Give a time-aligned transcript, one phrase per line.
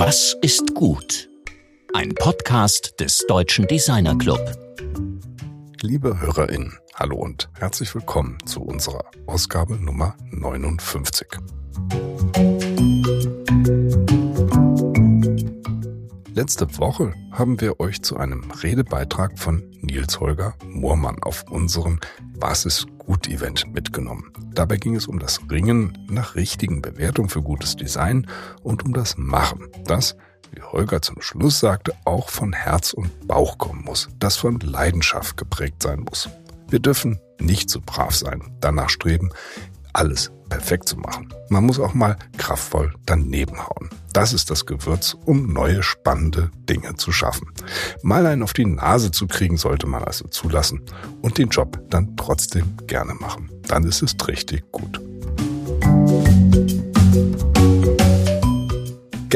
[0.00, 1.28] Was ist gut?
[1.92, 4.38] Ein Podcast des Deutschen Designer Club.
[5.82, 11.26] Liebe HörerInnen, hallo und herzlich willkommen zu unserer Ausgabe Nummer 59.
[16.32, 21.98] Letzte Woche haben wir euch zu einem Redebeitrag von Nils Holger Moormann auf unserem
[22.40, 24.30] Was ist gut Event mitgenommen.
[24.52, 28.26] Dabei ging es um das Ringen nach richtigen Bewertungen für gutes Design
[28.62, 29.68] und um das Machen.
[29.86, 30.14] Das,
[30.52, 35.38] wie Holger zum Schluss sagte, auch von Herz und Bauch kommen muss, das von Leidenschaft
[35.38, 36.28] geprägt sein muss.
[36.68, 39.30] Wir dürfen nicht so brav sein, danach streben,
[39.92, 41.28] alles perfekt zu machen.
[41.50, 43.90] Man muss auch mal kraftvoll daneben hauen.
[44.12, 47.48] Das ist das Gewürz, um neue spannende Dinge zu schaffen.
[48.02, 50.82] Mal einen auf die Nase zu kriegen, sollte man also zulassen
[51.22, 53.50] und den Job dann trotzdem gerne machen.
[53.68, 55.00] Dann ist es richtig gut.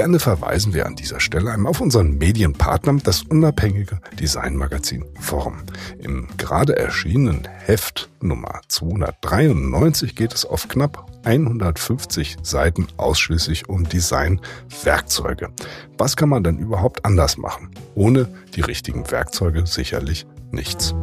[0.02, 5.62] Gerne verweisen wir an dieser Stelle einmal auf unseren Medienpartner, das unabhängige Designmagazin Form.
[6.00, 15.50] Im gerade erschienenen Heft Nummer 293 geht es auf knapp 150 Seiten ausschließlich um Designwerkzeuge.
[15.98, 17.70] Was kann man denn überhaupt anders machen?
[17.94, 20.96] Ohne die richtigen Werkzeuge sicherlich nichts.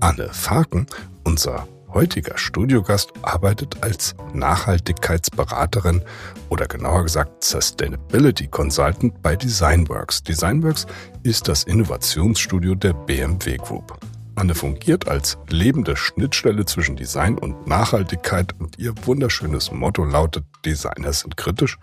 [0.00, 0.88] Anne Faken,
[1.22, 6.02] unser heutiger Studiogast arbeitet als Nachhaltigkeitsberaterin
[6.50, 10.22] oder genauer gesagt Sustainability Consultant bei Designworks.
[10.22, 10.86] Designworks
[11.22, 13.98] ist das Innovationsstudio der BMW Group.
[14.34, 21.12] Anne fungiert als lebende Schnittstelle zwischen Design und Nachhaltigkeit und ihr wunderschönes Motto lautet Designer
[21.12, 21.78] sind kritisch,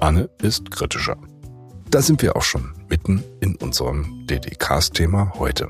[0.00, 1.16] Anne ist kritischer.
[1.90, 5.68] Da sind wir auch schon mitten in unserem DDKs-Thema heute.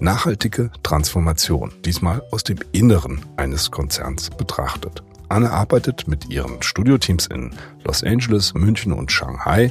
[0.00, 5.02] Nachhaltige Transformation, diesmal aus dem Inneren eines Konzerns betrachtet.
[5.28, 7.50] Anne arbeitet mit ihren Studioteams in
[7.84, 9.70] Los Angeles, München und Shanghai.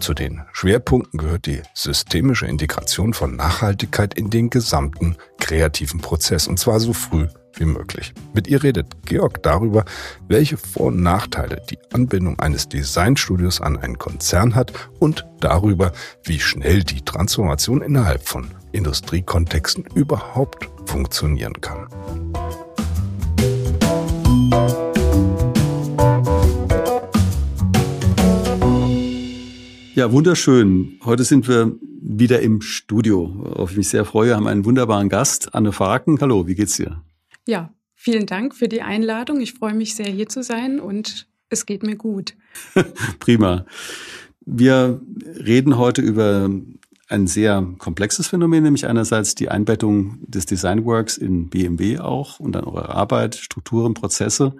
[0.00, 6.58] Zu den Schwerpunkten gehört die systemische Integration von Nachhaltigkeit in den gesamten kreativen Prozess und
[6.58, 8.12] zwar so früh wie möglich.
[8.34, 9.84] Mit ihr redet Georg darüber,
[10.26, 15.92] welche Vor- und Nachteile die Anbindung eines Designstudios an einen Konzern hat und darüber,
[16.24, 21.88] wie schnell die Transformation innerhalb von Industriekontexten überhaupt funktionieren kann.
[29.94, 31.00] Ja, wunderschön.
[31.04, 34.28] Heute sind wir wieder im Studio, auf ich mich sehr freue.
[34.28, 36.20] Wir haben einen wunderbaren Gast, Anne Faken.
[36.20, 37.02] Hallo, wie geht's dir?
[37.48, 39.40] Ja, vielen Dank für die Einladung.
[39.40, 42.34] Ich freue mich sehr, hier zu sein und es geht mir gut.
[43.18, 43.66] Prima.
[44.46, 45.00] Wir
[45.44, 46.48] reden heute über
[47.08, 52.64] ein sehr komplexes Phänomen, nämlich einerseits die Einbettung des Designworks in BMW auch und dann
[52.64, 54.54] eure Arbeit, Strukturen, Prozesse.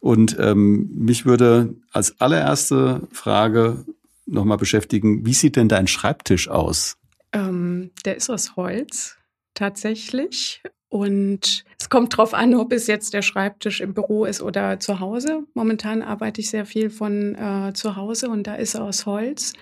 [0.00, 3.84] Und ähm, mich würde als allererste Frage
[4.26, 6.96] nochmal beschäftigen, wie sieht denn dein Schreibtisch aus?
[7.32, 9.16] Ähm, der ist aus Holz
[9.54, 10.62] tatsächlich.
[10.88, 14.98] Und es kommt drauf an, ob es jetzt der Schreibtisch im Büro ist oder zu
[14.98, 15.44] Hause.
[15.54, 19.52] Momentan arbeite ich sehr viel von äh, zu Hause und da ist er aus Holz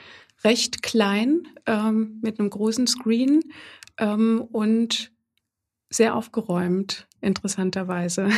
[0.45, 3.41] recht klein ähm, mit einem großen Screen
[3.99, 5.13] ähm, und
[5.91, 8.31] sehr aufgeräumt, interessanterweise.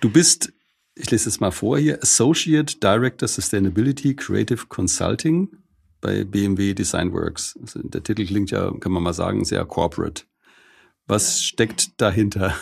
[0.00, 0.52] Du bist,
[0.94, 5.48] ich lese es mal vor hier, Associate Director Sustainability Creative Consulting
[6.00, 7.58] bei BMW Designworks.
[7.60, 10.24] Also der Titel klingt ja, kann man mal sagen, sehr corporate.
[11.06, 12.54] Was steckt dahinter?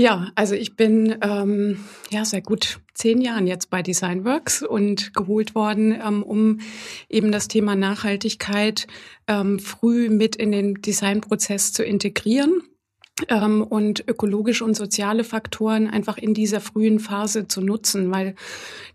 [0.00, 5.54] Ja, also ich bin ähm, ja seit gut zehn Jahren jetzt bei Designworks und geholt
[5.54, 6.60] worden, ähm, um
[7.10, 8.86] eben das Thema Nachhaltigkeit
[9.28, 12.62] ähm, früh mit in den Designprozess zu integrieren
[13.28, 18.34] ähm, und ökologische und soziale Faktoren einfach in dieser frühen Phase zu nutzen, weil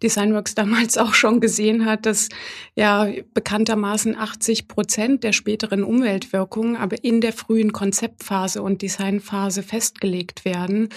[0.01, 2.29] Designworks damals auch schon gesehen hat, dass
[2.75, 10.45] ja bekanntermaßen 80 Prozent der späteren Umweltwirkungen aber in der frühen Konzeptphase und Designphase festgelegt
[10.45, 10.89] werden.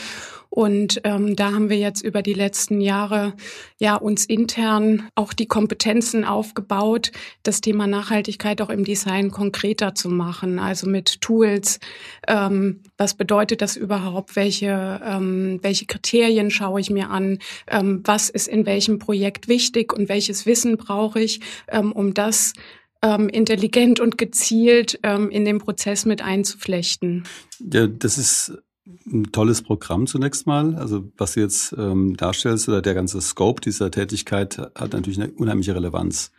[0.50, 3.34] Und ähm, da haben wir jetzt über die letzten Jahre
[3.78, 7.12] ja uns intern auch die Kompetenzen aufgebaut,
[7.42, 10.58] das Thema Nachhaltigkeit auch im Design konkreter zu machen.
[10.58, 11.80] Also mit Tools,
[12.26, 14.36] ähm, was bedeutet das überhaupt?
[14.36, 17.38] Welche, ähm, welche Kriterien schaue ich mir an?
[17.66, 22.54] Ähm, was ist in welchem Projekt wichtig und welches Wissen brauche ich, ähm, um das
[23.02, 27.24] ähm, intelligent und gezielt ähm, in den Prozess mit einzuflechten?
[27.60, 28.58] Ja, das ist
[29.06, 30.74] ein tolles Programm zunächst mal.
[30.76, 35.30] Also was du jetzt ähm, darstellst oder der ganze Scope dieser Tätigkeit hat natürlich eine
[35.32, 36.32] unheimliche Relevanz.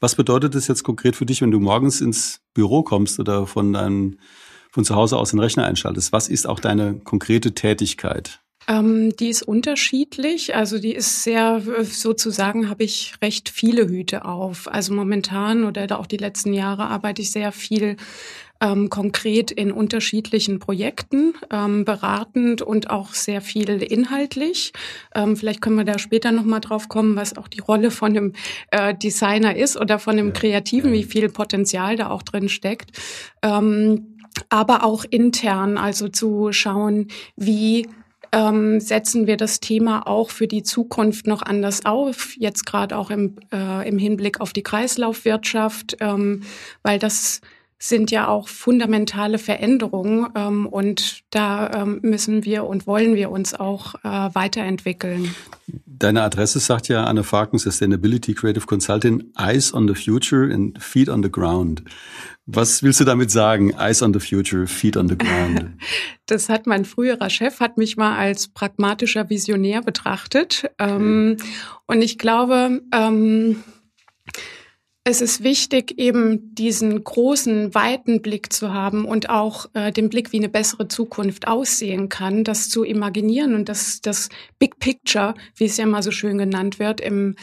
[0.00, 3.72] Was bedeutet das jetzt konkret für dich, wenn du morgens ins Büro kommst oder von
[3.72, 4.18] deinem
[4.72, 6.12] von zu Hause aus den Rechner einschaltest?
[6.12, 8.40] Was ist auch deine konkrete Tätigkeit?
[8.68, 10.54] Ähm, die ist unterschiedlich.
[10.54, 14.66] Also die ist sehr, sozusagen habe ich recht viele Hüte auf.
[14.66, 17.96] Also momentan oder auch die letzten Jahre arbeite ich sehr viel
[18.62, 24.72] ähm, konkret in unterschiedlichen Projekten, ähm, beratend und auch sehr viel inhaltlich.
[25.14, 28.32] Ähm, vielleicht können wir da später nochmal drauf kommen, was auch die Rolle von einem
[28.70, 32.92] äh, Designer ist oder von einem ja, Kreativen, wie viel Potenzial da auch drin steckt.
[33.42, 34.16] Ähm,
[34.48, 37.88] aber auch intern, also zu schauen, wie
[38.30, 43.10] ähm, setzen wir das Thema auch für die Zukunft noch anders auf, jetzt gerade auch
[43.10, 46.42] im, äh, im Hinblick auf die Kreislaufwirtschaft, ähm,
[46.82, 47.42] weil das
[47.82, 53.54] sind ja auch fundamentale Veränderungen ähm, und da ähm, müssen wir und wollen wir uns
[53.54, 55.34] auch äh, weiterentwickeln.
[55.66, 61.08] Deine Adresse sagt ja Anne Farken, Sustainability Creative Consultant, Eyes on the Future and Feet
[61.08, 61.82] on the Ground.
[62.46, 63.72] Was willst du damit sagen?
[63.76, 65.72] Eyes on the Future, Feet on the Ground.
[66.26, 70.70] Das hat mein früherer Chef, hat mich mal als pragmatischer Visionär betrachtet.
[70.78, 71.36] Ähm,
[71.86, 73.62] und ich glaube, ähm,
[75.04, 80.30] es ist wichtig, eben diesen großen, weiten Blick zu haben und auch äh, den Blick,
[80.30, 84.28] wie eine bessere Zukunft aussehen kann, das zu imaginieren und das, das
[84.60, 87.34] Big Picture, wie es ja mal so schön genannt wird, im,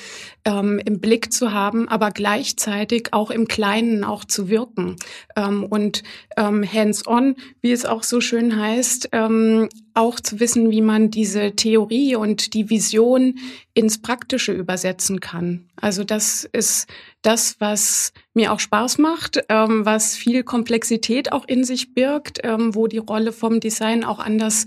[0.46, 4.96] ähm, im Blick zu haben, aber gleichzeitig auch im Kleinen auch zu wirken
[5.36, 6.04] ähm, und
[6.38, 9.68] ähm, hands-on, wie es auch so schön heißt, ähm,
[10.00, 13.38] auch zu wissen, wie man diese Theorie und die Vision
[13.74, 15.70] ins Praktische übersetzen kann.
[15.76, 16.88] Also das ist
[17.22, 22.76] das, was mir auch Spaß macht, ähm, was viel Komplexität auch in sich birgt, ähm,
[22.76, 24.66] wo die Rolle vom Design auch anders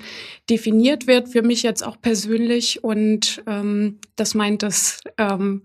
[0.51, 2.85] definiert wird, für mich jetzt auch persönlich.
[2.85, 5.01] Und ähm, das meint das.
[5.19, 5.63] Ähm,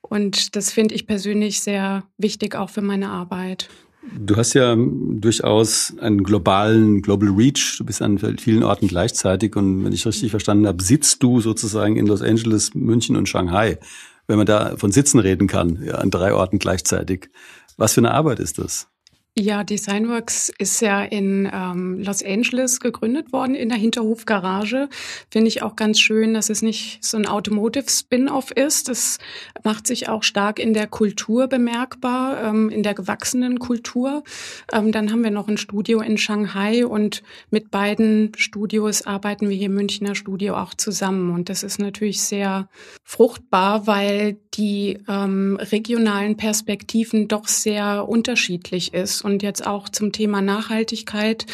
[0.00, 3.68] und das finde ich persönlich sehr wichtig auch für meine Arbeit.
[4.16, 7.76] Du hast ja durchaus einen globalen Global Reach.
[7.78, 11.96] Du bist an vielen Orten gleichzeitig und wenn ich richtig verstanden habe, sitzt du sozusagen
[11.96, 13.78] in Los Angeles, München und Shanghai,
[14.28, 17.30] wenn man da von Sitzen reden kann, ja, an drei Orten gleichzeitig.
[17.76, 18.88] Was für eine Arbeit ist das?
[19.38, 24.88] Ja, Designworks ist ja in ähm, Los Angeles gegründet worden, in der Hinterhofgarage.
[25.30, 28.88] Finde ich auch ganz schön, dass es nicht so ein Automotive-Spin-off ist.
[28.88, 29.18] Das
[29.62, 34.24] macht sich auch stark in der Kultur bemerkbar, ähm, in der gewachsenen Kultur.
[34.72, 39.56] Ähm, dann haben wir noch ein Studio in Shanghai und mit beiden Studios arbeiten wir
[39.56, 41.32] hier im Münchner Studio auch zusammen.
[41.32, 42.68] Und das ist natürlich sehr
[43.04, 50.40] fruchtbar, weil die ähm, regionalen Perspektiven doch sehr unterschiedlich ist und jetzt auch zum Thema
[50.42, 51.46] Nachhaltigkeit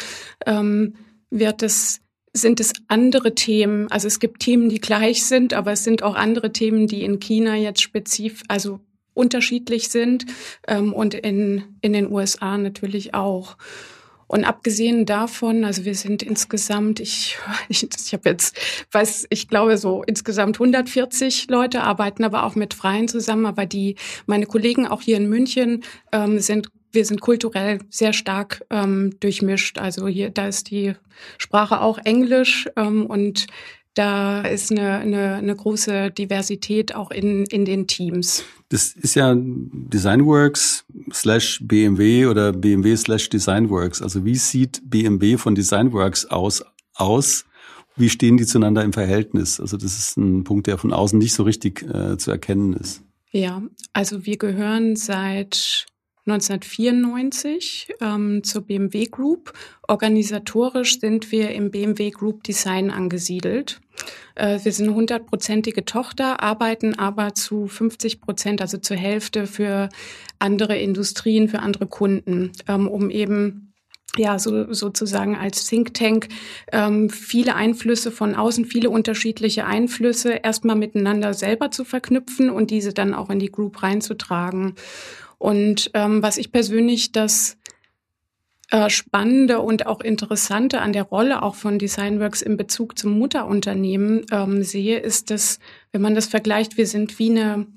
[0.45, 0.95] ähm,
[1.29, 2.01] wird es
[2.37, 6.15] sind es andere Themen, also es gibt Themen, die gleich sind, aber es sind auch
[6.15, 8.81] andere Themen, die in China jetzt spezifisch, also
[9.13, 10.25] unterschiedlich sind
[10.67, 13.55] ähm, und in, in den USA natürlich auch.
[14.27, 17.37] Und abgesehen davon, also wir sind insgesamt, ich,
[17.69, 18.57] ich, ich habe jetzt,
[18.91, 23.95] weiß, ich glaube so insgesamt 140 Leute arbeiten aber auch mit Freien zusammen, aber die,
[24.25, 29.77] meine Kollegen auch hier in München ähm, sind wir sind kulturell sehr stark ähm, durchmischt.
[29.77, 30.93] Also hier, da ist die
[31.37, 33.47] Sprache auch Englisch ähm, und
[33.93, 38.43] da ist eine, eine, eine große Diversität auch in, in den Teams.
[38.69, 44.01] Das ist ja Designworks slash BMW oder BMW slash Designworks.
[44.01, 46.63] Also wie sieht BMW von Designworks aus?
[46.95, 47.45] aus?
[47.95, 49.59] Wie stehen die zueinander im Verhältnis?
[49.59, 53.01] Also das ist ein Punkt, der von außen nicht so richtig äh, zu erkennen ist.
[53.31, 53.61] Ja,
[53.93, 55.85] also wir gehören seit
[56.27, 59.53] 1994 ähm, zur BMW Group.
[59.87, 63.79] Organisatorisch sind wir im BMW Group Design angesiedelt.
[64.33, 69.89] Äh, wir sind hundertprozentige Tochter, arbeiten aber zu 50 Prozent, also zur Hälfte für
[70.39, 73.73] andere Industrien, für andere Kunden, ähm, um eben
[74.17, 76.29] ja, so, sozusagen als Think Tank
[76.71, 82.93] ähm, viele Einflüsse von außen, viele unterschiedliche Einflüsse erstmal miteinander selber zu verknüpfen und diese
[82.93, 84.75] dann auch in die Group reinzutragen.
[85.45, 87.55] Und ähm, was ich persönlich das
[88.71, 94.25] äh, Spannende und auch Interessante an der Rolle auch von Designworks in Bezug zum Mutterunternehmen
[94.31, 95.59] ähm, sehe, ist, dass,
[95.91, 97.67] wenn man das vergleicht, wir sind wie eine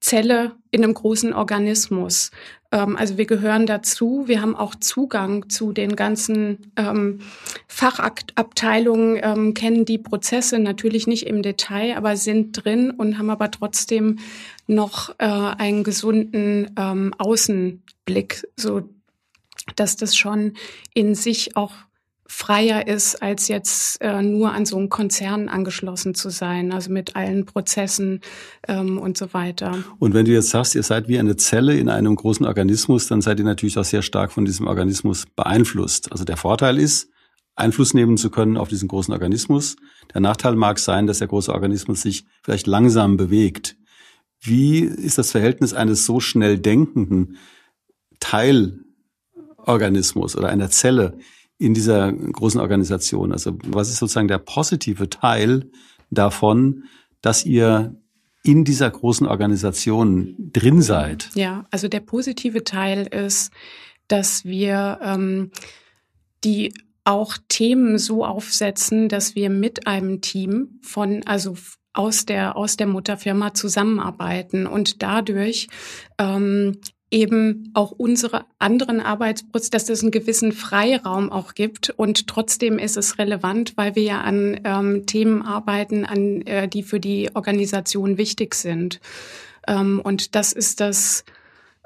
[0.00, 2.32] Zelle in einem großen Organismus.
[2.74, 4.24] Ähm, also wir gehören dazu.
[4.26, 7.20] Wir haben auch Zugang zu den ganzen ähm,
[7.68, 13.50] Fachabteilungen, ähm, kennen die Prozesse natürlich nicht im Detail, aber sind drin und haben aber
[13.50, 14.18] trotzdem
[14.66, 18.82] noch äh, einen gesunden ähm, Außenblick, so
[19.76, 20.54] dass das schon
[20.92, 21.72] in sich auch
[22.26, 27.16] freier ist, als jetzt äh, nur an so einen Konzern angeschlossen zu sein, also mit
[27.16, 28.20] allen Prozessen
[28.66, 29.84] ähm, und so weiter.
[29.98, 33.20] Und wenn du jetzt sagst, ihr seid wie eine Zelle in einem großen Organismus, dann
[33.20, 36.10] seid ihr natürlich auch sehr stark von diesem Organismus beeinflusst.
[36.12, 37.10] Also der Vorteil ist,
[37.56, 39.76] Einfluss nehmen zu können auf diesen großen Organismus.
[40.12, 43.76] Der Nachteil mag sein, dass der große Organismus sich vielleicht langsam bewegt.
[44.40, 47.36] Wie ist das Verhältnis eines so schnell denkenden
[48.18, 51.16] Teilorganismus oder einer Zelle
[51.58, 53.32] in dieser großen Organisation?
[53.32, 55.70] Also was ist sozusagen der positive Teil
[56.10, 56.84] davon,
[57.20, 57.96] dass ihr
[58.42, 61.30] in dieser großen Organisation drin seid?
[61.34, 63.52] Ja, also der positive Teil ist,
[64.08, 65.50] dass wir ähm,
[66.44, 71.56] die auch Themen so aufsetzen, dass wir mit einem Team von, also
[71.92, 75.68] aus der, aus der Mutterfirma zusammenarbeiten und dadurch
[76.18, 76.78] ähm,
[77.14, 81.90] eben auch unsere anderen Arbeitsprozesse, dass es einen gewissen Freiraum auch gibt.
[81.90, 86.82] Und trotzdem ist es relevant, weil wir ja an ähm, Themen arbeiten, an, äh, die
[86.82, 89.00] für die Organisation wichtig sind.
[89.68, 91.24] Ähm, und das ist das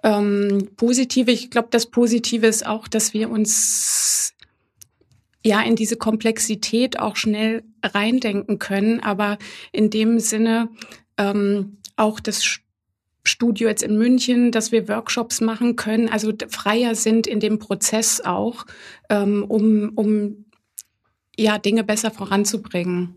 [0.02, 1.30] ähm, Positive.
[1.30, 4.32] Ich glaube, das Positive ist auch, dass wir uns
[5.44, 9.36] ja in diese Komplexität auch schnell reindenken können, aber
[9.72, 10.70] in dem Sinne
[11.18, 12.60] ähm, auch das
[13.28, 18.20] Studio jetzt in München, dass wir Workshops machen können, also freier sind in dem Prozess
[18.20, 18.64] auch,
[19.10, 20.44] ähm, um, um
[21.36, 23.14] ja Dinge besser voranzubringen.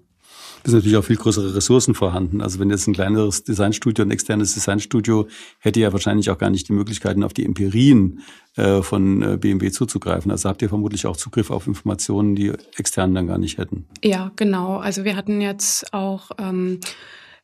[0.63, 2.39] Es sind natürlich auch viel größere Ressourcen vorhanden.
[2.41, 5.27] Also wenn jetzt ein kleineres Designstudio, ein externes Designstudio,
[5.59, 8.19] hätte ja wahrscheinlich auch gar nicht die Möglichkeiten, auf die Empirien
[8.57, 10.29] äh, von äh, BMW zuzugreifen.
[10.29, 13.87] Also habt ihr vermutlich auch Zugriff auf Informationen, die externen dann gar nicht hätten.
[14.03, 14.77] Ja, genau.
[14.77, 16.79] Also wir hatten jetzt auch ähm,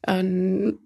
[0.04, 0.78] ein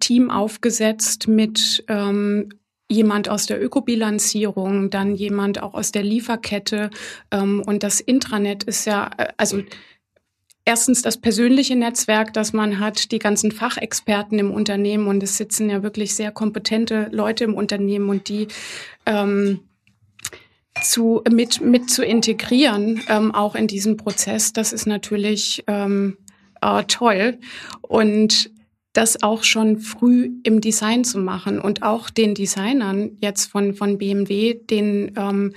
[0.00, 2.48] Team aufgesetzt mit ähm,
[2.92, 6.90] jemand aus der Ökobilanzierung, dann jemand auch aus der Lieferkette.
[7.30, 9.62] Ähm, und das Intranet ist ja, äh, also
[10.64, 15.70] erstens das persönliche Netzwerk, das man hat, die ganzen Fachexperten im Unternehmen und es sitzen
[15.70, 18.48] ja wirklich sehr kompetente Leute im Unternehmen und die
[19.06, 19.60] ähm,
[20.82, 26.16] zu, mit, mit zu integrieren, ähm, auch in diesem Prozess, das ist natürlich ähm,
[26.60, 27.38] äh, toll.
[27.82, 28.50] Und
[28.92, 33.98] das auch schon früh im Design zu machen und auch den Designern jetzt von, von
[33.98, 35.54] BMW, den ähm,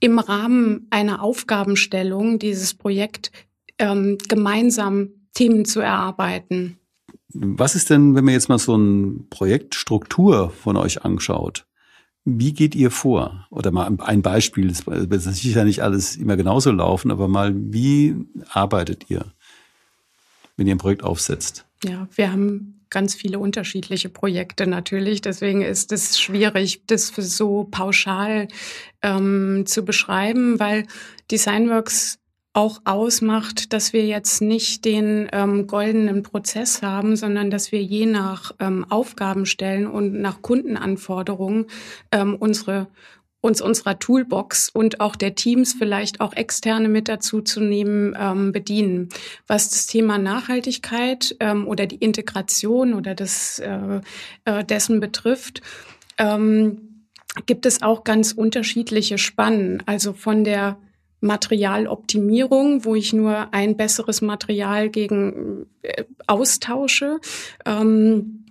[0.00, 3.32] im Rahmen einer Aufgabenstellung dieses Projekt
[3.78, 6.78] ähm, gemeinsam Themen zu erarbeiten.
[7.34, 11.66] Was ist denn, wenn man jetzt mal so eine Projektstruktur von euch anschaut?
[12.24, 13.46] Wie geht ihr vor?
[13.50, 18.16] Oder mal ein Beispiel, es wird sicher nicht alles immer genauso laufen, aber mal, wie
[18.48, 19.26] arbeitet ihr,
[20.56, 21.66] wenn ihr ein Projekt aufsetzt?
[21.84, 25.20] Ja, wir haben ganz viele unterschiedliche Projekte natürlich.
[25.20, 28.48] Deswegen ist es schwierig, das so pauschal
[29.02, 30.86] ähm, zu beschreiben, weil
[31.30, 32.18] Designworks
[32.56, 38.06] auch ausmacht, dass wir jetzt nicht den ähm, goldenen Prozess haben, sondern dass wir je
[38.06, 41.66] nach ähm, Aufgabenstellen und nach Kundenanforderungen
[42.12, 42.88] ähm, unsere
[43.46, 48.52] uns unserer Toolbox und auch der Teams vielleicht auch externe mit dazu zu nehmen, ähm,
[48.52, 49.08] bedienen.
[49.46, 54.00] Was das Thema Nachhaltigkeit ähm, oder die Integration oder das äh,
[54.44, 55.62] äh, dessen betrifft,
[56.18, 57.06] ähm,
[57.46, 59.82] gibt es auch ganz unterschiedliche Spannen.
[59.86, 60.78] Also von der
[61.20, 67.20] Materialoptimierung, wo ich nur ein besseres Material gegen äh, austausche,
[67.64, 68.44] ähm,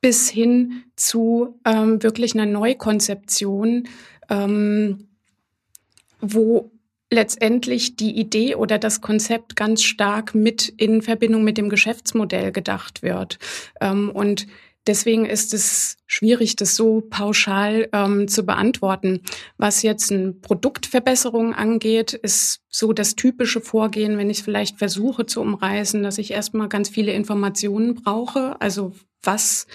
[0.00, 3.88] bis hin zu ähm, wirklich einer Neukonzeption,
[4.28, 5.08] ähm,
[6.20, 6.70] wo
[7.10, 13.02] letztendlich die Idee oder das Konzept ganz stark mit in Verbindung mit dem Geschäftsmodell gedacht
[13.02, 13.38] wird.
[13.80, 14.46] Ähm, und
[14.88, 19.20] Deswegen ist es schwierig, das so pauschal ähm, zu beantworten.
[19.58, 25.42] Was jetzt eine Produktverbesserung angeht, ist so das typische Vorgehen, wenn ich vielleicht versuche zu
[25.42, 28.58] umreißen, dass ich erstmal ganz viele Informationen brauche.
[28.62, 29.66] Also was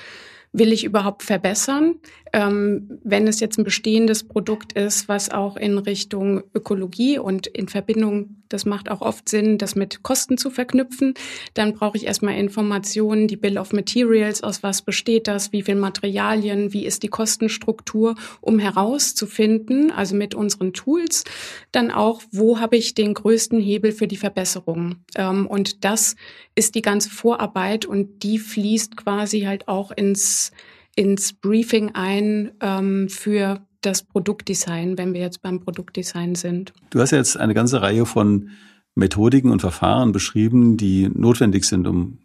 [0.52, 2.00] will ich überhaupt verbessern?
[2.36, 7.68] Ähm, wenn es jetzt ein bestehendes Produkt ist, was auch in Richtung Ökologie und in
[7.68, 11.14] Verbindung, das macht auch oft Sinn, das mit Kosten zu verknüpfen,
[11.54, 15.76] dann brauche ich erstmal Informationen, die Bill of Materials, aus was besteht das, wie viel
[15.76, 21.26] Materialien, wie ist die Kostenstruktur, um herauszufinden, also mit unseren Tools,
[21.72, 24.96] dann auch, wo habe ich den größten Hebel für die Verbesserung.
[25.16, 26.16] Ähm, und das
[26.56, 30.52] ist die ganze Vorarbeit und die fließt quasi halt auch ins
[30.96, 36.74] ins Briefing ein ähm, für das Produktdesign, wenn wir jetzt beim Produktdesign sind.
[36.90, 38.50] Du hast ja jetzt eine ganze Reihe von
[38.96, 42.20] Methodiken und Verfahren beschrieben, die notwendig sind, um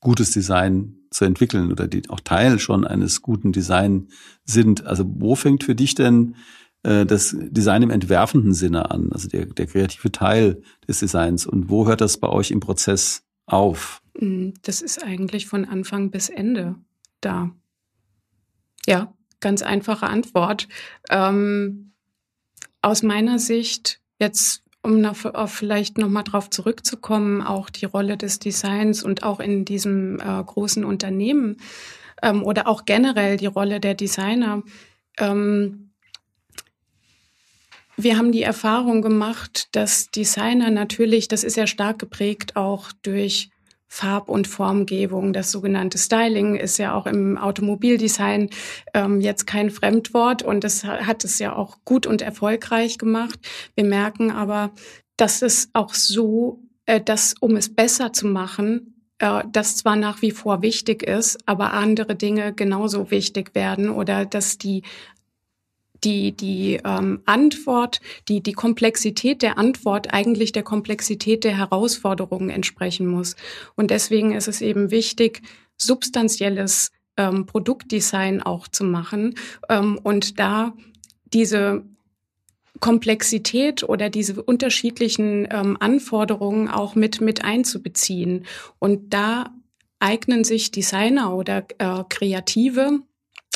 [0.00, 4.08] gutes Design zu entwickeln oder die auch Teil schon eines guten Design
[4.44, 4.86] sind.
[4.86, 6.34] Also wo fängt für dich denn
[6.82, 11.70] äh, das Design im entwerfenden Sinne an, also der, der kreative Teil des Designs und
[11.70, 14.02] wo hört das bei euch im Prozess auf?
[14.18, 16.76] Mm, das ist eigentlich von Anfang bis Ende
[17.20, 17.50] da.
[18.88, 20.66] Ja, ganz einfache Antwort.
[21.10, 21.92] Ähm,
[22.80, 25.16] aus meiner Sicht jetzt um noch,
[25.50, 30.86] vielleicht nochmal drauf zurückzukommen, auch die Rolle des Designs und auch in diesem äh, großen
[30.86, 31.58] Unternehmen
[32.22, 34.62] ähm, oder auch generell die Rolle der Designer.
[35.18, 35.90] Ähm,
[37.98, 43.50] wir haben die Erfahrung gemacht, dass Designer natürlich, das ist ja stark geprägt auch durch
[43.88, 45.32] Farb- und Formgebung.
[45.32, 48.50] Das sogenannte Styling ist ja auch im Automobildesign
[48.94, 53.38] ähm, jetzt kein Fremdwort und das hat es ja auch gut und erfolgreich gemacht.
[53.74, 54.70] Wir merken aber,
[55.16, 60.22] dass es auch so, äh, dass um es besser zu machen, äh, das zwar nach
[60.22, 64.82] wie vor wichtig ist, aber andere Dinge genauso wichtig werden oder dass die
[66.04, 73.06] die, die ähm, Antwort, die, die Komplexität der Antwort eigentlich der Komplexität der Herausforderungen entsprechen
[73.06, 73.36] muss.
[73.74, 75.42] Und deswegen ist es eben wichtig,
[75.76, 79.34] substanzielles ähm, Produktdesign auch zu machen
[79.68, 80.72] ähm, und da
[81.32, 81.84] diese
[82.80, 88.46] Komplexität oder diese unterschiedlichen ähm, Anforderungen auch mit, mit einzubeziehen.
[88.78, 89.52] Und da
[89.98, 93.00] eignen sich Designer oder äh, Kreative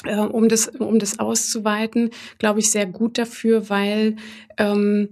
[0.04, 4.16] äh, um das, um das auszuweiten, glaube ich, sehr gut dafür, weil
[4.58, 5.08] ähm,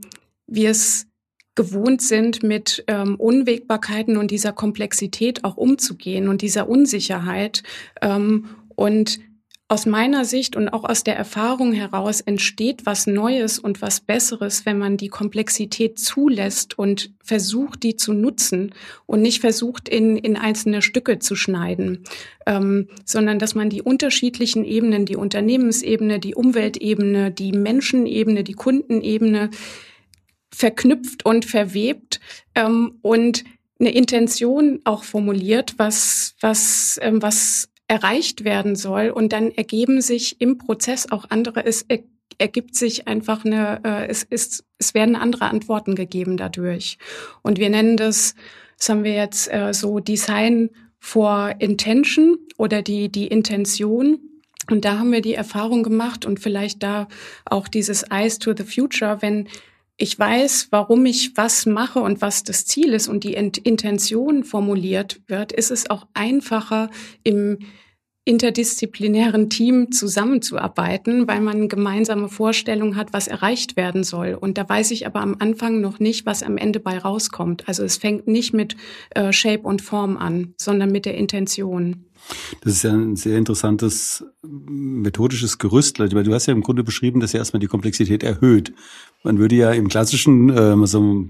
[0.47, 1.07] wir es
[1.55, 7.63] gewohnt sind, mit ähm, Unwägbarkeiten und dieser Komplexität auch umzugehen und dieser Unsicherheit.
[8.01, 9.21] Ähm, und
[9.71, 14.67] aus meiner Sicht und auch aus der Erfahrung heraus entsteht was Neues und was Besseres,
[14.67, 18.75] wenn man die Komplexität zulässt und versucht, die zu nutzen
[19.07, 22.03] und nicht versucht, in, in einzelne Stücke zu schneiden,
[22.47, 29.51] ähm, sondern dass man die unterschiedlichen Ebenen, die Unternehmensebene, die Umweltebene, die Menschenebene, die Kundenebene
[30.53, 32.19] verknüpft und verwebt
[32.57, 33.45] ähm, und
[33.79, 39.11] eine Intention auch formuliert, was, was, ähm, was erreicht werden soll.
[39.11, 41.85] Und dann ergeben sich im Prozess auch andere, es
[42.39, 46.99] ergibt sich einfach eine, äh, es ist, es werden andere Antworten gegeben dadurch.
[47.43, 48.37] Und wir nennen das,
[48.79, 50.71] das haben wir jetzt äh, so Design
[51.01, 54.21] for Intention oder die, die Intention.
[54.71, 57.09] Und da haben wir die Erfahrung gemacht und vielleicht da
[57.45, 59.49] auch dieses Eyes to the Future, wenn
[59.97, 65.21] ich weiß, warum ich was mache und was das Ziel ist und die Intention formuliert
[65.27, 66.89] wird, ist es auch einfacher
[67.23, 67.59] im
[68.25, 74.37] interdisziplinären Team zusammenzuarbeiten, weil man gemeinsame Vorstellungen hat, was erreicht werden soll.
[74.39, 77.67] Und da weiß ich aber am Anfang noch nicht, was am Ende bei rauskommt.
[77.67, 78.77] Also es fängt nicht mit
[79.11, 82.05] äh, Shape und Form an, sondern mit der Intention.
[82.61, 87.21] Das ist ja ein sehr interessantes methodisches Gerüst, weil du hast ja im Grunde beschrieben,
[87.21, 88.73] dass ja erstmal die Komplexität erhöht.
[89.25, 91.25] Man würde ja im klassischen äh, so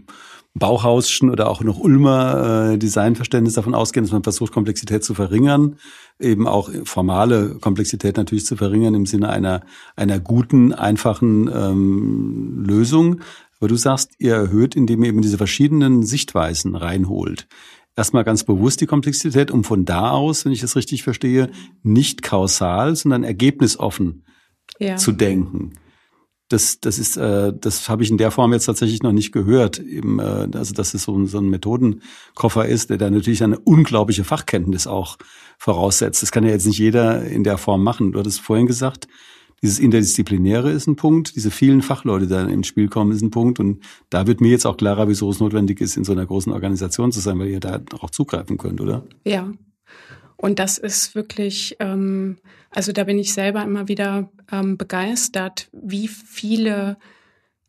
[0.55, 5.77] Bauhauschen oder auch noch Ulmer äh, Designverständnis davon ausgehen, dass man versucht, Komplexität zu verringern,
[6.19, 9.61] eben auch formale Komplexität natürlich zu verringern im Sinne einer,
[9.95, 13.21] einer guten, einfachen ähm, Lösung.
[13.61, 17.47] Aber du sagst, ihr erhöht, indem ihr eben diese verschiedenen Sichtweisen reinholt.
[17.95, 21.51] Erstmal ganz bewusst die Komplexität, um von da aus, wenn ich das richtig verstehe,
[21.83, 24.25] nicht kausal, sondern ergebnisoffen
[24.81, 24.97] ja.
[24.97, 25.75] zu denken
[26.51, 29.79] das, das ist, äh, das habe ich in der Form jetzt tatsächlich noch nicht gehört.
[29.79, 34.25] Eben, äh, also dass es so, so ein Methodenkoffer ist, der da natürlich eine unglaubliche
[34.25, 35.17] Fachkenntnis auch
[35.59, 36.23] voraussetzt.
[36.23, 38.13] Das kann ja jetzt nicht jeder in der Form machen.
[38.13, 39.07] Du hattest vorhin gesagt,
[39.63, 43.31] dieses Interdisziplinäre ist ein Punkt, diese vielen Fachleute, die da ins Spiel kommen, ist ein
[43.31, 43.61] Punkt.
[43.61, 46.53] Und da wird mir jetzt auch klarer, wieso es notwendig ist, in so einer großen
[46.53, 49.05] Organisation zu sein, weil ihr da auch zugreifen könnt, oder?
[49.25, 49.53] Ja,
[50.41, 52.39] und das ist wirklich, ähm,
[52.71, 56.97] also da bin ich selber immer wieder ähm, begeistert, wie viele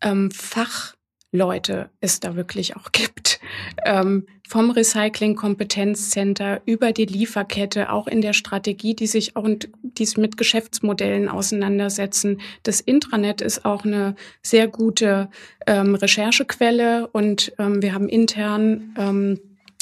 [0.01, 3.41] ähm, Fachleute es da wirklich auch gibt.
[3.83, 10.05] Ähm, vom Recycling-Kompetenzcenter über die Lieferkette, auch in der Strategie, die sich auch und die
[10.05, 12.39] sich mit Geschäftsmodellen auseinandersetzen.
[12.63, 15.29] Das Intranet ist auch eine sehr gute
[15.67, 19.39] ähm, Recherchequelle und ähm, wir haben intern ähm,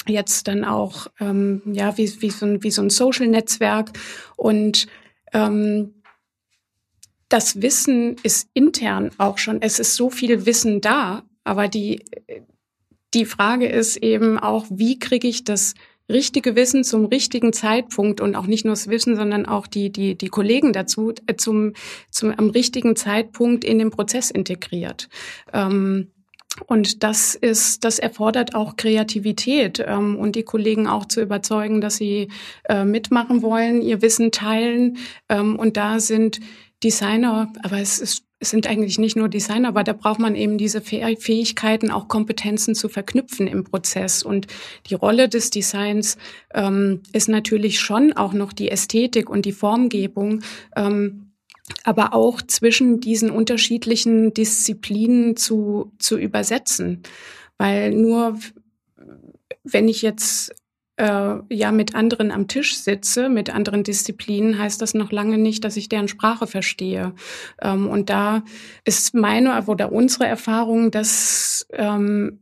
[0.09, 3.91] jetzt dann auch ähm, ja wie, wie, so ein, wie so ein Social-Netzwerk
[4.35, 4.87] und
[5.33, 5.93] ähm,
[7.29, 12.03] das Wissen ist intern auch schon, es ist so viel Wissen da, aber die,
[13.13, 15.75] die Frage ist eben auch, wie kriege ich das
[16.09, 20.15] richtige Wissen zum richtigen Zeitpunkt und auch nicht nur das Wissen, sondern auch die, die,
[20.15, 21.73] die Kollegen dazu äh, zum,
[22.09, 25.07] zum, am richtigen Zeitpunkt in den Prozess integriert.
[25.53, 26.11] Ähm,
[26.65, 31.97] und das ist, das erfordert auch Kreativität ähm, und die Kollegen auch zu überzeugen, dass
[31.97, 32.29] sie
[32.67, 34.97] äh, mitmachen wollen, ihr Wissen teilen.
[35.29, 36.39] Ähm, und da sind
[36.83, 40.57] Designer, aber es ist es sind eigentlich nicht nur Designer, aber da braucht man eben
[40.57, 44.23] diese Fähigkeiten, auch Kompetenzen zu verknüpfen im Prozess.
[44.23, 44.47] Und
[44.89, 46.17] die Rolle des Designs
[46.53, 50.41] ähm, ist natürlich schon auch noch die Ästhetik und die Formgebung.
[50.75, 51.28] Ähm,
[51.83, 57.03] aber auch zwischen diesen unterschiedlichen Disziplinen zu, zu übersetzen.
[57.57, 58.37] Weil nur
[59.63, 60.53] wenn ich jetzt
[60.97, 65.63] äh, ja mit anderen am Tisch sitze, mit anderen Disziplinen, heißt das noch lange nicht,
[65.63, 67.13] dass ich deren Sprache verstehe.
[67.61, 68.43] Ähm, und da
[68.83, 72.39] ist meine oder unsere Erfahrung, dass, ähm,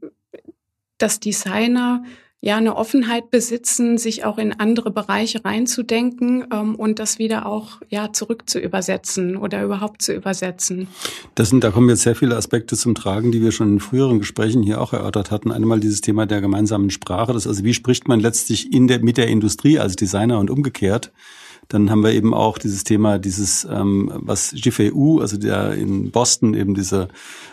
[0.98, 2.04] dass Designer
[2.39, 7.82] ja eine Offenheit besitzen, sich auch in andere Bereiche reinzudenken ähm, und das wieder auch
[7.89, 10.88] ja zurück zu übersetzen oder überhaupt zu übersetzen.
[11.36, 14.19] Das sind, da kommen jetzt sehr viele Aspekte zum Tragen, die wir schon in früheren
[14.19, 15.52] Gesprächen hier auch erörtert hatten.
[15.52, 19.17] Einmal dieses Thema der gemeinsamen Sprache, das also wie spricht man letztlich in der mit
[19.17, 21.12] der Industrie als Designer und umgekehrt.
[21.67, 26.53] Dann haben wir eben auch dieses Thema, dieses, ähm, was GFU, also der in Boston
[26.53, 27.10] eben diese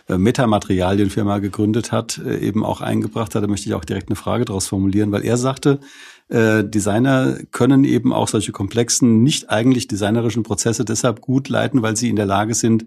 [0.09, 3.43] äh, Metamaterialienfirma gegründet hat, äh, eben auch eingebracht hat.
[3.43, 5.81] Da möchte ich auch direkt eine Frage daraus formulieren, weil er sagte,
[6.29, 11.97] äh, Designer können eben auch solche komplexen, nicht eigentlich designerischen Prozesse deshalb gut leiten, weil
[11.97, 12.87] sie in der Lage sind,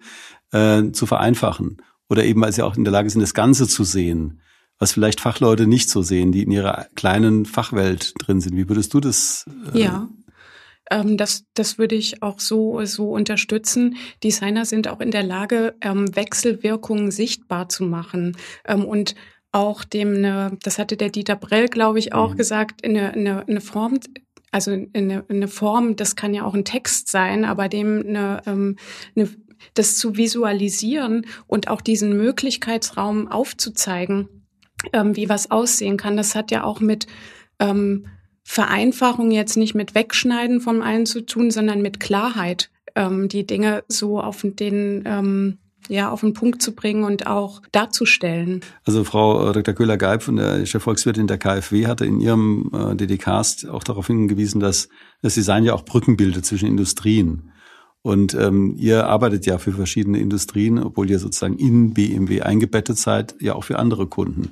[0.52, 1.78] äh, zu vereinfachen.
[2.10, 4.40] Oder eben, weil sie auch in der Lage sind, das Ganze zu sehen
[4.80, 8.56] was vielleicht Fachleute nicht so sehen, die in ihrer kleinen Fachwelt drin sind.
[8.56, 9.46] Wie würdest du das?
[9.74, 10.10] Äh, ja,
[10.92, 13.98] ähm, das, das würde ich auch so, so unterstützen.
[14.24, 19.16] Designer sind auch in der Lage, ähm, Wechselwirkungen sichtbar zu machen ähm, und
[19.52, 22.38] auch dem eine, das hatte der Dieter Brell, glaube ich, auch mhm.
[22.38, 24.00] gesagt, eine, eine, eine Form,
[24.52, 28.76] also eine, eine Form, das kann ja auch ein Text sein, aber dem eine, ähm,
[29.16, 29.30] eine
[29.74, 34.46] das zu visualisieren und auch diesen Möglichkeitsraum aufzuzeigen,
[34.94, 36.18] ähm, wie was aussehen kann.
[36.18, 37.08] Das hat ja auch mit
[37.60, 38.08] ähm,
[38.50, 43.84] Vereinfachung jetzt nicht mit Wegschneiden von allen zu tun, sondern mit Klarheit, ähm, die Dinge
[43.90, 45.58] so auf den ähm,
[45.90, 48.62] ja, auf den Punkt zu bringen und auch darzustellen.
[48.86, 49.74] Also Frau äh, Dr.
[49.74, 54.88] Köhler-Geib von der Chefvolkswirtin der KfW hatte in ihrem äh, DDcast auch darauf hingewiesen, dass
[55.22, 57.52] das Design ja auch Brücken bildet zwischen Industrien.
[58.02, 63.36] Und ähm, ihr arbeitet ja für verschiedene Industrien, obwohl ihr sozusagen in BMW eingebettet seid,
[63.42, 64.52] ja auch für andere Kunden.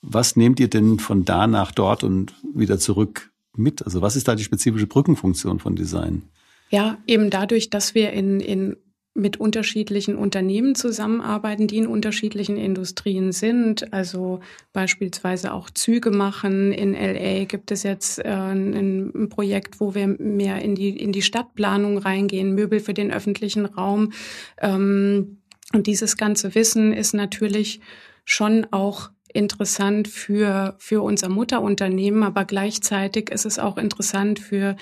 [0.00, 3.84] Was nehmt ihr denn von da nach dort und wieder zurück mit?
[3.84, 6.22] Also was ist da die spezifische Brückenfunktion von Design?
[6.70, 8.76] Ja, eben dadurch, dass wir in, in
[9.16, 13.92] mit unterschiedlichen Unternehmen zusammenarbeiten, die in unterschiedlichen Industrien sind.
[13.92, 14.40] Also
[14.72, 16.72] beispielsweise auch Züge machen.
[16.72, 21.22] In LA gibt es jetzt äh, ein, Projekt, wo wir mehr in die, in die
[21.22, 24.12] Stadtplanung reingehen, Möbel für den öffentlichen Raum.
[24.58, 25.38] Ähm,
[25.72, 27.80] und dieses ganze Wissen ist natürlich
[28.24, 34.76] schon auch interessant für, für unser Mutterunternehmen, aber gleichzeitig ist es auch interessant für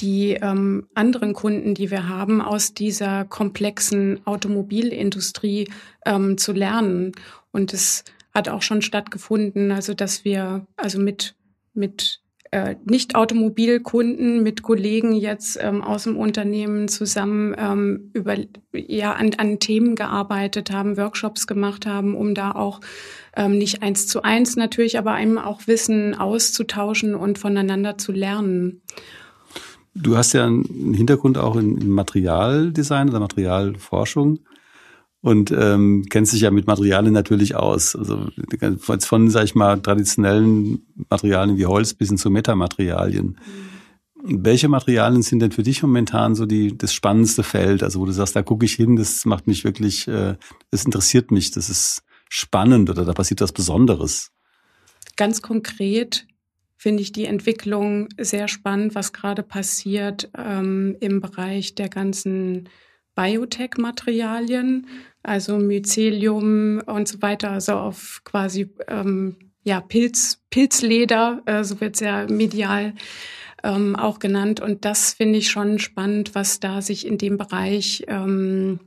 [0.00, 5.70] die ähm, anderen Kunden, die wir haben, aus dieser komplexen Automobilindustrie
[6.04, 7.12] ähm, zu lernen.
[7.52, 8.04] Und es
[8.34, 11.36] hat auch schon stattgefunden, also dass wir also mit
[11.74, 12.20] mit
[12.54, 18.36] äh, Nicht-Automobilkunden mit Kollegen jetzt ähm, aus dem Unternehmen zusammen ähm, über
[18.72, 22.80] ja an, an Themen gearbeitet haben, Workshops gemacht haben, um da auch
[23.34, 28.82] ähm, nicht eins zu eins natürlich, aber einem auch Wissen auszutauschen und voneinander zu lernen.
[29.96, 34.38] Du hast ja einen Hintergrund auch in Materialdesign oder Materialforschung
[35.24, 37.96] und ähm, kennst dich ja mit Materialien natürlich aus.
[37.96, 38.28] Also
[38.78, 43.40] von, sag ich mal, traditionellen Materialien wie Holz bis hin zu Metamaterialien.
[44.22, 47.82] Welche Materialien sind denn für dich momentan so die das spannendste Feld?
[47.82, 50.36] Also wo du sagst, da gucke ich hin, das macht mich wirklich, äh,
[50.70, 54.30] das interessiert mich, das ist spannend oder da passiert was Besonderes.
[55.16, 56.26] Ganz konkret
[56.76, 62.68] finde ich die Entwicklung sehr spannend, was gerade passiert ähm, im Bereich der ganzen
[63.14, 64.86] Biotech-Materialien
[65.24, 72.00] also Mycelium und so weiter, also auf quasi ähm, ja Pilz, Pilzleder, äh, so wird's
[72.00, 72.94] ja medial
[73.64, 74.60] ähm, auch genannt.
[74.60, 78.78] Und das finde ich schon spannend, was da sich in dem Bereich ähm,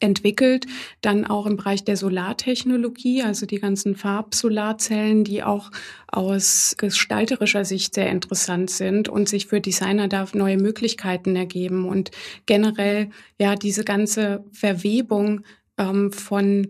[0.00, 0.66] entwickelt.
[1.00, 5.70] Dann auch im Bereich der Solartechnologie, also die ganzen Farbsolarzellen, die auch
[6.06, 11.88] aus gestalterischer Sicht sehr interessant sind und sich für Designer da neue Möglichkeiten ergeben.
[11.88, 12.10] Und
[12.44, 15.42] generell, ja, diese ganze Verwebung
[15.78, 16.68] ähm, von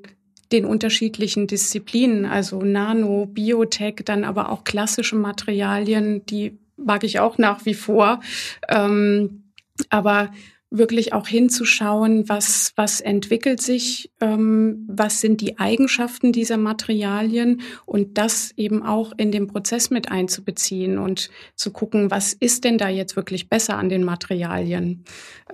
[0.52, 7.38] den unterschiedlichen Disziplinen, also Nano, Biotech, dann aber auch klassische Materialien, die mag ich auch
[7.38, 8.20] nach wie vor.
[8.68, 9.42] Ähm,
[9.90, 10.30] aber
[10.70, 18.18] wirklich auch hinzuschauen, was, was entwickelt sich, ähm, was sind die Eigenschaften dieser Materialien und
[18.18, 22.88] das eben auch in den Prozess mit einzubeziehen und zu gucken, was ist denn da
[22.88, 25.04] jetzt wirklich besser an den Materialien.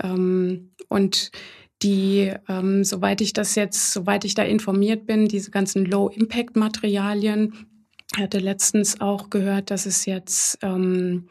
[0.03, 1.31] Ähm, und
[1.85, 7.53] die, ähm, soweit ich das jetzt, soweit ich da informiert bin, diese ganzen Low-Impact-Materialien,
[8.17, 11.29] hatte letztens auch gehört, dass es jetzt ähm,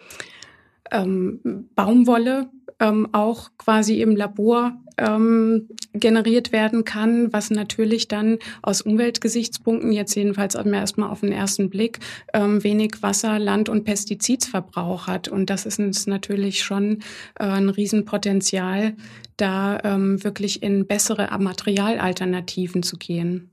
[0.92, 2.50] ähm, Baumwolle
[2.84, 10.16] ähm, auch quasi im Labor ähm, generiert werden kann, was natürlich dann aus Umweltgesichtspunkten, jetzt
[10.16, 12.00] jedenfalls erstmal auf den ersten Blick,
[12.34, 15.30] ähm, wenig Wasser, Land und Pestizidverbrauch hat.
[15.30, 17.00] Und das ist uns natürlich schon
[17.40, 18.94] äh, ein Riesenpotenzial,
[19.38, 23.50] da ähm, wirklich in bessere Materialalternativen zu gehen.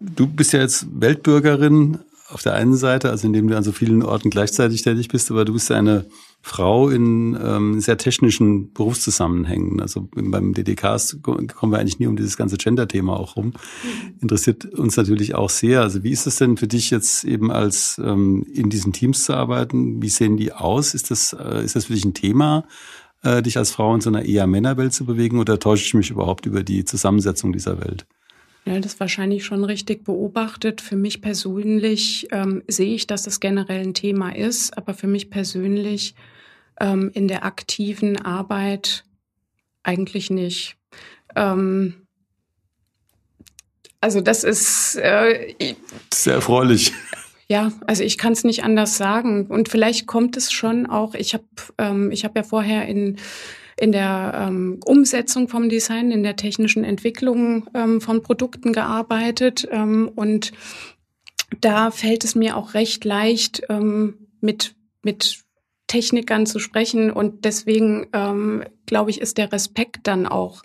[0.00, 1.98] Du bist ja jetzt Weltbürgerin
[2.28, 5.44] auf der einen Seite, also indem du an so vielen Orten gleichzeitig tätig bist, aber
[5.44, 6.06] du bist eine
[6.42, 9.80] Frau in ähm, sehr technischen Berufszusammenhängen.
[9.80, 13.52] Also beim DDK kommen wir eigentlich nie um dieses ganze Gender-Thema auch rum.
[14.20, 15.82] Interessiert uns natürlich auch sehr.
[15.82, 19.34] Also wie ist es denn für dich jetzt eben als ähm, in diesen Teams zu
[19.34, 20.02] arbeiten?
[20.02, 20.94] Wie sehen die aus?
[20.94, 22.64] Ist das, äh, ist das für dich ein Thema,
[23.22, 26.10] äh, dich als Frau in so einer eher Männerwelt zu bewegen oder täusche ich mich
[26.10, 28.06] überhaupt über die Zusammensetzung dieser Welt?
[28.70, 30.80] Ja, das wahrscheinlich schon richtig beobachtet.
[30.80, 35.28] Für mich persönlich ähm, sehe ich, dass das generell ein Thema ist, aber für mich
[35.28, 36.14] persönlich
[36.78, 39.02] ähm, in der aktiven Arbeit
[39.82, 40.76] eigentlich nicht.
[41.34, 42.06] Ähm,
[44.00, 45.52] also das ist äh,
[46.14, 46.92] sehr erfreulich.
[47.48, 49.48] Ja, also ich kann es nicht anders sagen.
[49.48, 51.14] Und vielleicht kommt es schon auch.
[51.14, 51.44] Ich habe
[51.78, 53.16] ähm, ich habe ja vorher in
[53.80, 59.66] in der ähm, Umsetzung vom Design, in der technischen Entwicklung ähm, von Produkten gearbeitet.
[59.70, 60.52] Ähm, und
[61.60, 65.44] da fällt es mir auch recht leicht, ähm, mit, mit
[65.86, 70.62] Technikern zu sprechen und deswegen ähm, glaube ich, ist der Respekt dann auch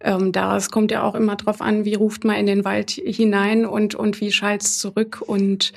[0.00, 0.56] ähm, da.
[0.56, 3.94] Es kommt ja auch immer drauf an, wie ruft man in den Wald hinein und
[3.94, 5.72] und wie schallt es zurück und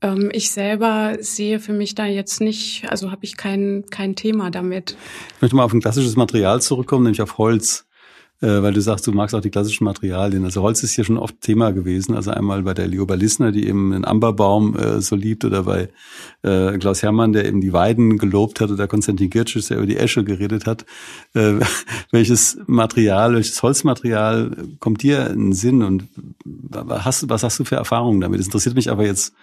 [0.00, 4.50] ähm, ich selber sehe für mich da jetzt nicht, also habe ich kein, kein Thema
[4.50, 4.96] damit.
[5.36, 7.84] Ich möchte mal auf ein klassisches Material zurückkommen, nämlich auf Holz
[8.40, 10.44] äh, weil du sagst, du magst auch die klassischen Materialien.
[10.44, 12.14] Also Holz ist hier schon oft Thema gewesen.
[12.14, 15.88] Also einmal bei der Lioba Lissner, die eben den Amberbaum äh, so liebt, oder bei
[16.42, 19.96] äh, Klaus Hermann, der eben die Weiden gelobt hat, oder Konstantin Girtsches, der über die
[19.96, 20.86] Esche geredet hat.
[21.34, 21.60] Äh,
[22.10, 26.08] welches Material, welches Holzmaterial kommt dir in den Sinn und
[26.88, 28.40] hast, was hast du für Erfahrungen damit?
[28.40, 29.34] Das interessiert mich aber jetzt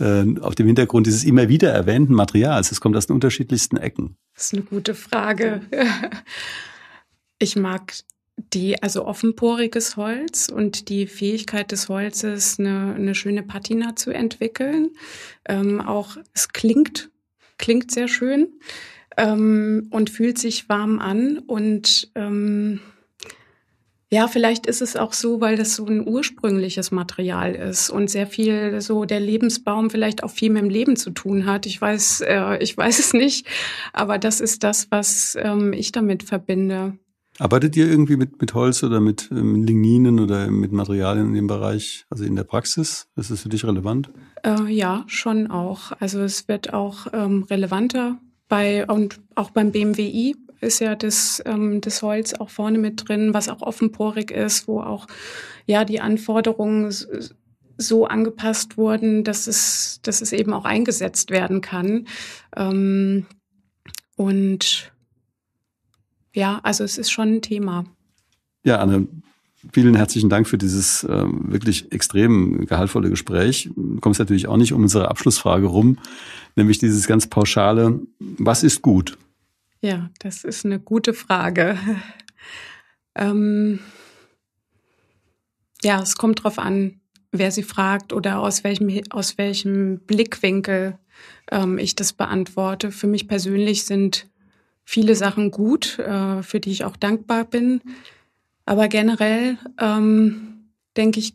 [0.00, 2.72] äh, auf dem Hintergrund dieses immer wieder erwähnten Materials.
[2.72, 4.16] Es kommt aus den unterschiedlichsten Ecken.
[4.34, 5.60] Das ist eine gute Frage.
[7.38, 7.92] Ich mag
[8.54, 14.90] die, also offenporiges Holz und die Fähigkeit des Holzes, eine, eine schöne Patina zu entwickeln.
[15.48, 17.10] Ähm, auch es klingt,
[17.58, 18.48] klingt sehr schön
[19.16, 22.80] ähm, und fühlt sich warm an und ähm,
[24.12, 28.26] ja, vielleicht ist es auch so, weil das so ein ursprüngliches Material ist und sehr
[28.26, 31.64] viel so der Lebensbaum vielleicht auch viel mit dem Leben zu tun hat.
[31.64, 33.46] Ich weiß, äh, ich weiß es nicht,
[33.94, 36.98] aber das ist das, was ähm, ich damit verbinde.
[37.38, 41.46] Arbeitet ihr irgendwie mit, mit Holz oder mit ähm, Ligninen oder mit Materialien in dem
[41.46, 43.08] Bereich, also in der Praxis?
[43.16, 44.10] Ist das für dich relevant?
[44.44, 45.92] Äh, ja, schon auch.
[45.98, 48.18] Also es wird auch ähm, relevanter
[48.48, 53.32] bei und auch beim BMWI ist ja das, ähm, das Holz auch vorne mit drin,
[53.34, 55.06] was auch offenporig ist, wo auch
[55.66, 56.94] ja die Anforderungen
[57.78, 62.06] so angepasst wurden, dass es, dass es eben auch eingesetzt werden kann.
[62.56, 63.26] Ähm,
[64.16, 64.91] und
[66.34, 67.84] ja, also es ist schon ein Thema.
[68.64, 69.08] Ja, Anne,
[69.72, 73.70] vielen herzlichen Dank für dieses äh, wirklich extrem gehaltvolle Gespräch.
[73.76, 75.98] Du kommst natürlich auch nicht um unsere Abschlussfrage rum,
[76.56, 79.18] nämlich dieses ganz pauschale, was ist gut?
[79.80, 81.76] Ja, das ist eine gute Frage.
[83.14, 83.80] ähm,
[85.82, 87.00] ja, es kommt drauf an,
[87.32, 90.98] wer sie fragt oder aus welchem, aus welchem Blickwinkel
[91.50, 92.92] ähm, ich das beantworte.
[92.92, 94.28] Für mich persönlich sind
[94.92, 97.80] viele Sachen gut, äh, für die ich auch dankbar bin.
[98.66, 101.34] Aber generell ähm, denke ich,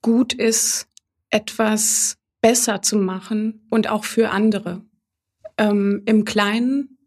[0.00, 0.86] gut ist,
[1.30, 4.80] etwas besser zu machen und auch für andere.
[5.58, 6.98] Ähm, Im Kleinen,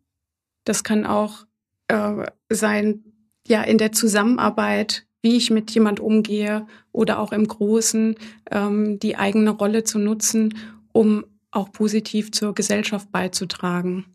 [0.65, 1.45] das kann auch
[1.87, 3.03] äh, sein,
[3.47, 8.15] ja, in der Zusammenarbeit, wie ich mit jemand umgehe oder auch im Großen,
[8.51, 10.57] ähm, die eigene Rolle zu nutzen,
[10.91, 14.14] um auch positiv zur Gesellschaft beizutragen.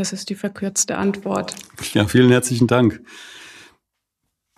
[0.00, 1.54] Das ist die verkürzte Antwort.
[1.92, 3.02] Ja, vielen herzlichen Dank.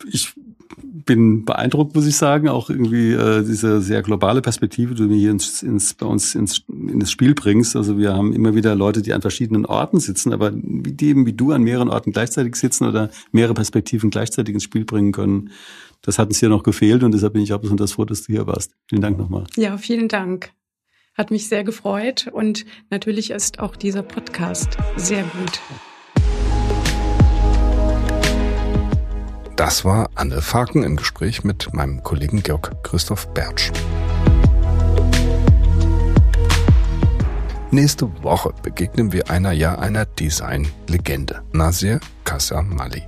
[0.09, 0.35] Ich
[0.79, 5.33] bin beeindruckt, muss ich sagen, auch irgendwie äh, diese sehr globale Perspektive, die du hier
[5.33, 7.75] ins, ins, bei uns ins, ins Spiel bringst.
[7.75, 11.33] Also wir haben immer wieder Leute, die an verschiedenen Orten sitzen, aber die eben wie
[11.33, 15.51] du an mehreren Orten gleichzeitig sitzen oder mehrere Perspektiven gleichzeitig ins Spiel bringen können.
[16.03, 18.33] Das hat uns hier noch gefehlt und deshalb bin ich auch besonders froh, dass du
[18.33, 18.77] hier warst.
[18.89, 19.45] Vielen Dank nochmal.
[19.57, 20.53] Ja, vielen Dank.
[21.15, 25.61] Hat mich sehr gefreut und natürlich ist auch dieser Podcast sehr gut.
[29.57, 33.71] Das war Anne Faken im Gespräch mit meinem Kollegen Georg Christoph Bertsch.
[37.71, 43.03] Nächste Woche begegnen wir einer ja einer Design-Legende, Nasir Kassamali.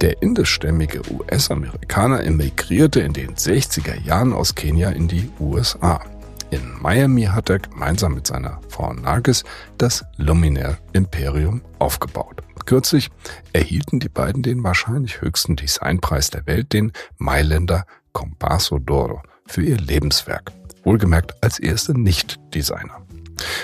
[0.00, 6.00] Der indischstämmige US-Amerikaner emigrierte in den 60er Jahren aus Kenia in die USA.
[6.50, 9.44] In Miami hat er gemeinsam mit seiner Frau Nargis
[9.76, 12.42] das Luminaire Imperium aufgebaut.
[12.64, 13.10] Kürzlich
[13.52, 19.76] erhielten die beiden den wahrscheinlich höchsten Designpreis der Welt, den Mailänder Compasso d'Oro, für ihr
[19.76, 20.52] Lebenswerk.
[20.84, 23.02] Wohlgemerkt als erste Nicht-Designer.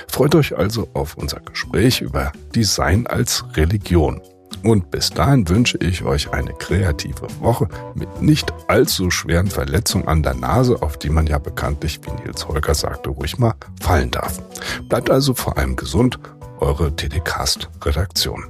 [0.09, 4.21] Freut euch also auf unser Gespräch über Design als Religion.
[4.63, 10.23] Und bis dahin wünsche ich euch eine kreative Woche mit nicht allzu schweren Verletzungen an
[10.23, 14.41] der Nase, auf die man ja bekanntlich, wie Nils Holger sagte, ruhig mal fallen darf.
[14.89, 16.19] Bleibt also vor allem gesund,
[16.61, 18.45] eure TDcast-Redaktion.